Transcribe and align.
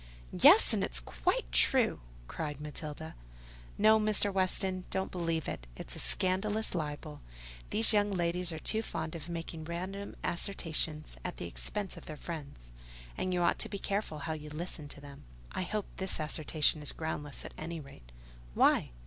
"Yes, 0.31 0.73
and 0.73 0.83
it's 0.83 0.99
quite 0.99 1.51
true!" 1.51 1.99
cried 2.27 2.59
Matilda. 2.59 3.13
"No, 3.77 3.99
Mr. 3.99 4.33
Weston: 4.33 4.85
don't 4.89 5.11
believe 5.11 5.47
it: 5.47 5.67
it's 5.75 5.95
a 5.95 5.99
scandalous 5.99 6.73
libel. 6.73 7.21
These 7.69 7.93
young 7.93 8.09
ladies 8.11 8.51
are 8.51 8.57
too 8.57 8.81
fond 8.81 9.13
of 9.13 9.29
making 9.29 9.65
random 9.65 10.15
assertions 10.23 11.17
at 11.23 11.37
the 11.37 11.45
expense 11.45 11.97
of 11.97 12.07
their 12.07 12.17
friends; 12.17 12.73
and 13.15 13.31
you 13.31 13.43
ought 13.43 13.59
to 13.59 13.69
be 13.69 13.77
careful 13.77 14.17
how 14.25 14.33
you 14.33 14.49
listen 14.49 14.87
to 14.87 14.99
them." 15.01 15.23
"I 15.51 15.61
hope 15.61 15.85
this 15.97 16.19
assertion 16.19 16.81
is 16.81 16.93
groundless, 16.93 17.45
at 17.45 17.53
any 17.55 17.79
rate." 17.79 18.11
"Why? 18.55 18.89